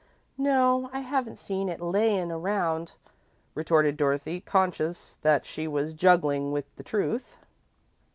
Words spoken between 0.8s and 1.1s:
I